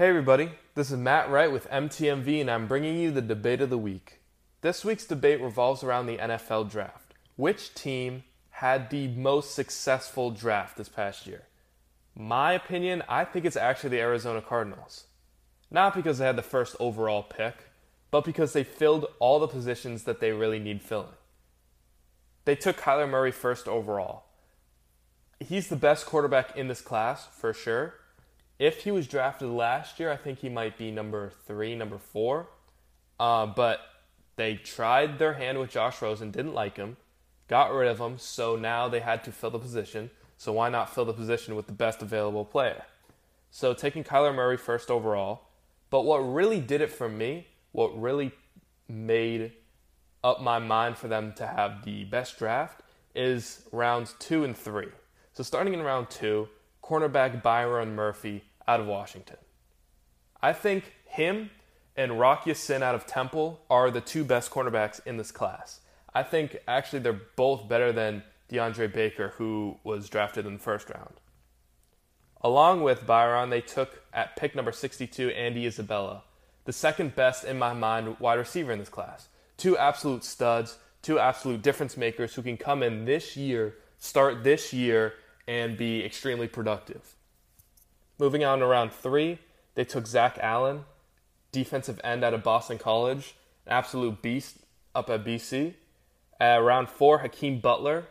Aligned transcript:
Hey, 0.00 0.08
everybody, 0.08 0.52
this 0.76 0.90
is 0.90 0.96
Matt 0.96 1.28
Wright 1.28 1.52
with 1.52 1.68
MTMV, 1.68 2.40
and 2.40 2.50
I'm 2.50 2.66
bringing 2.66 2.96
you 2.96 3.10
the 3.10 3.20
debate 3.20 3.60
of 3.60 3.68
the 3.68 3.76
week. 3.76 4.20
This 4.62 4.82
week's 4.82 5.04
debate 5.04 5.42
revolves 5.42 5.84
around 5.84 6.06
the 6.06 6.16
NFL 6.16 6.70
draft. 6.70 7.12
Which 7.36 7.74
team 7.74 8.24
had 8.48 8.88
the 8.88 9.08
most 9.08 9.54
successful 9.54 10.30
draft 10.30 10.78
this 10.78 10.88
past 10.88 11.26
year? 11.26 11.42
My 12.16 12.54
opinion, 12.54 13.02
I 13.10 13.26
think 13.26 13.44
it's 13.44 13.58
actually 13.58 13.90
the 13.90 14.00
Arizona 14.00 14.40
Cardinals. 14.40 15.04
Not 15.70 15.94
because 15.94 16.16
they 16.16 16.24
had 16.24 16.36
the 16.36 16.42
first 16.42 16.76
overall 16.80 17.22
pick, 17.22 17.56
but 18.10 18.24
because 18.24 18.54
they 18.54 18.64
filled 18.64 19.04
all 19.18 19.38
the 19.38 19.48
positions 19.48 20.04
that 20.04 20.18
they 20.18 20.32
really 20.32 20.58
need 20.58 20.80
filling. 20.80 21.12
They 22.46 22.56
took 22.56 22.78
Kyler 22.78 23.06
Murray 23.06 23.32
first 23.32 23.68
overall. 23.68 24.22
He's 25.38 25.68
the 25.68 25.76
best 25.76 26.06
quarterback 26.06 26.56
in 26.56 26.68
this 26.68 26.80
class, 26.80 27.26
for 27.26 27.52
sure. 27.52 27.99
If 28.60 28.84
he 28.84 28.90
was 28.90 29.08
drafted 29.08 29.48
last 29.48 29.98
year, 29.98 30.12
I 30.12 30.18
think 30.18 30.40
he 30.40 30.50
might 30.50 30.76
be 30.76 30.90
number 30.90 31.32
three, 31.46 31.74
number 31.74 31.96
four. 31.96 32.46
Uh, 33.18 33.46
but 33.46 33.80
they 34.36 34.56
tried 34.56 35.18
their 35.18 35.32
hand 35.32 35.58
with 35.58 35.70
Josh 35.70 36.02
Rosen, 36.02 36.30
didn't 36.30 36.52
like 36.52 36.76
him, 36.76 36.98
got 37.48 37.72
rid 37.72 37.88
of 37.88 37.98
him, 37.98 38.18
so 38.18 38.56
now 38.56 38.86
they 38.86 39.00
had 39.00 39.24
to 39.24 39.32
fill 39.32 39.48
the 39.48 39.58
position. 39.58 40.10
So 40.36 40.52
why 40.52 40.68
not 40.68 40.94
fill 40.94 41.06
the 41.06 41.14
position 41.14 41.56
with 41.56 41.68
the 41.68 41.72
best 41.72 42.02
available 42.02 42.44
player? 42.44 42.84
So 43.50 43.72
taking 43.72 44.04
Kyler 44.04 44.34
Murray 44.34 44.58
first 44.58 44.90
overall. 44.90 45.40
But 45.88 46.02
what 46.02 46.18
really 46.18 46.60
did 46.60 46.82
it 46.82 46.92
for 46.92 47.08
me, 47.08 47.46
what 47.72 47.98
really 47.98 48.30
made 48.88 49.52
up 50.22 50.42
my 50.42 50.58
mind 50.58 50.98
for 50.98 51.08
them 51.08 51.32
to 51.38 51.46
have 51.46 51.82
the 51.86 52.04
best 52.04 52.38
draft 52.38 52.82
is 53.14 53.62
rounds 53.72 54.14
two 54.18 54.44
and 54.44 54.54
three. 54.54 54.88
So 55.32 55.42
starting 55.42 55.72
in 55.72 55.80
round 55.80 56.10
two, 56.10 56.48
cornerback 56.84 57.42
Byron 57.42 57.94
Murphy 57.94 58.44
out 58.70 58.78
of 58.78 58.86
Washington. 58.86 59.36
I 60.40 60.52
think 60.52 60.92
him 61.06 61.50
and 61.96 62.20
Rocky 62.20 62.50
Ya-Sin 62.50 62.84
out 62.84 62.94
of 62.94 63.04
Temple 63.04 63.60
are 63.68 63.90
the 63.90 64.00
two 64.00 64.22
best 64.24 64.50
cornerbacks 64.52 65.04
in 65.04 65.16
this 65.16 65.32
class. 65.32 65.80
I 66.14 66.22
think 66.22 66.56
actually 66.68 67.00
they're 67.00 67.20
both 67.34 67.68
better 67.68 67.92
than 67.92 68.22
DeAndre 68.48 68.92
Baker, 68.92 69.34
who 69.38 69.76
was 69.82 70.08
drafted 70.08 70.46
in 70.46 70.52
the 70.52 70.60
first 70.60 70.88
round. 70.88 71.14
Along 72.42 72.82
with 72.82 73.06
Byron, 73.06 73.50
they 73.50 73.60
took 73.60 74.02
at 74.14 74.36
pick 74.36 74.54
number 74.54 74.70
62 74.70 75.30
Andy 75.30 75.66
Isabella, 75.66 76.22
the 76.64 76.72
second 76.72 77.16
best 77.16 77.42
in 77.42 77.58
my 77.58 77.74
mind 77.74 78.20
wide 78.20 78.38
receiver 78.38 78.70
in 78.70 78.78
this 78.78 78.88
class. 78.88 79.28
Two 79.56 79.76
absolute 79.76 80.22
studs, 80.22 80.78
two 81.02 81.18
absolute 81.18 81.60
difference 81.60 81.96
makers 81.96 82.34
who 82.34 82.42
can 82.42 82.56
come 82.56 82.84
in 82.84 83.04
this 83.04 83.36
year, 83.36 83.74
start 83.98 84.44
this 84.44 84.72
year, 84.72 85.14
and 85.48 85.76
be 85.76 86.04
extremely 86.04 86.46
productive. 86.46 87.16
Moving 88.20 88.44
on 88.44 88.58
to 88.58 88.66
round 88.66 88.92
three, 88.92 89.38
they 89.74 89.84
took 89.84 90.06
Zach 90.06 90.38
Allen, 90.42 90.84
defensive 91.52 91.98
end 92.04 92.22
out 92.22 92.34
of 92.34 92.42
Boston 92.42 92.76
College, 92.76 93.34
an 93.64 93.72
absolute 93.72 94.20
beast 94.20 94.58
up 94.94 95.08
at 95.08 95.24
BC. 95.24 95.72
Uh, 96.38 96.60
round 96.60 96.90
four, 96.90 97.20
Hakeem 97.20 97.60
Butler, 97.60 98.04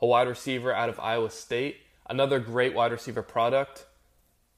a 0.00 0.06
wide 0.06 0.26
receiver 0.26 0.74
out 0.74 0.88
of 0.88 0.98
Iowa 0.98 1.30
State, 1.30 1.76
another 2.10 2.40
great 2.40 2.74
wide 2.74 2.90
receiver 2.90 3.22
product, 3.22 3.86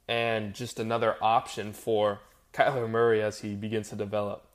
and 0.08 0.54
just 0.54 0.80
another 0.80 1.16
option 1.20 1.74
for 1.74 2.20
Kyler 2.54 2.88
Murray 2.88 3.20
as 3.20 3.40
he 3.40 3.54
begins 3.54 3.90
to 3.90 3.96
develop. 3.96 4.46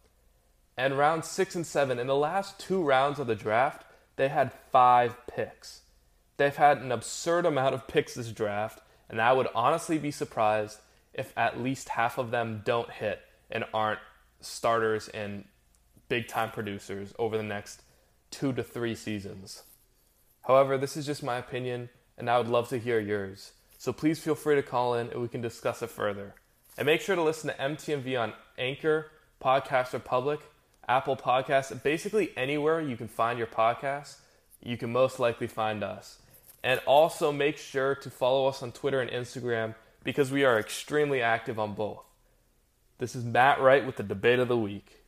And 0.75 0.97
round 0.97 1.25
six 1.25 1.53
and 1.53 1.65
seven, 1.65 1.99
in 1.99 2.07
the 2.07 2.15
last 2.15 2.59
two 2.59 2.81
rounds 2.81 3.19
of 3.19 3.27
the 3.27 3.35
draft, 3.35 3.85
they 4.15 4.29
had 4.29 4.51
five 4.71 5.15
picks. 5.27 5.81
They've 6.37 6.55
had 6.55 6.79
an 6.79 6.91
absurd 6.91 7.45
amount 7.45 7.75
of 7.75 7.87
picks 7.87 8.15
this 8.15 8.31
draft, 8.31 8.81
and 9.09 9.21
I 9.21 9.33
would 9.33 9.47
honestly 9.55 9.97
be 9.97 10.11
surprised 10.11 10.79
if 11.13 11.33
at 11.35 11.59
least 11.59 11.89
half 11.89 12.17
of 12.17 12.31
them 12.31 12.61
don't 12.63 12.89
hit 12.89 13.21
and 13.49 13.65
aren't 13.73 13.99
starters 14.41 15.07
and 15.09 15.45
big 16.07 16.27
time 16.27 16.51
producers 16.51 17.13
over 17.19 17.37
the 17.37 17.43
next 17.43 17.81
two 18.31 18.53
to 18.53 18.63
three 18.63 18.95
seasons. 18.95 19.63
However, 20.43 20.77
this 20.77 20.95
is 20.95 21.05
just 21.05 21.23
my 21.23 21.37
opinion, 21.37 21.89
and 22.17 22.29
I 22.29 22.37
would 22.37 22.47
love 22.47 22.69
to 22.69 22.79
hear 22.79 22.99
yours. 22.99 23.51
So 23.77 23.93
please 23.93 24.19
feel 24.19 24.35
free 24.35 24.55
to 24.55 24.63
call 24.63 24.95
in 24.95 25.07
and 25.09 25.21
we 25.21 25.27
can 25.27 25.41
discuss 25.41 25.81
it 25.81 25.89
further. 25.89 26.35
And 26.77 26.85
make 26.85 27.01
sure 27.01 27.15
to 27.15 27.21
listen 27.23 27.49
to 27.49 27.55
MTMV 27.55 28.19
on 28.19 28.33
Anchor, 28.57 29.11
Podcast 29.41 29.93
Republic, 29.93 30.39
Apple 30.87 31.15
Podcasts, 31.15 31.81
basically 31.81 32.31
anywhere 32.35 32.81
you 32.81 32.97
can 32.97 33.07
find 33.07 33.37
your 33.37 33.47
podcast, 33.47 34.17
you 34.61 34.75
can 34.75 34.91
most 34.91 35.19
likely 35.19 35.47
find 35.47 35.83
us. 35.83 36.19
And 36.63 36.79
also 36.85 37.31
make 37.31 37.57
sure 37.57 37.95
to 37.95 38.09
follow 38.09 38.47
us 38.47 38.61
on 38.61 38.71
Twitter 38.71 39.01
and 39.01 39.09
Instagram 39.09 39.75
because 40.03 40.31
we 40.31 40.43
are 40.43 40.59
extremely 40.59 41.21
active 41.21 41.59
on 41.59 41.73
both. 41.73 42.03
This 42.97 43.15
is 43.15 43.23
Matt 43.23 43.61
Wright 43.61 43.85
with 43.85 43.95
the 43.95 44.03
debate 44.03 44.39
of 44.39 44.49
the 44.49 44.57
week. 44.57 44.98